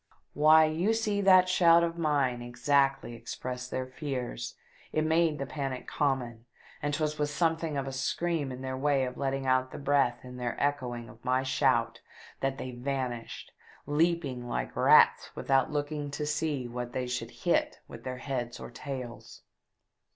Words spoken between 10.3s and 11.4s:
their echoing of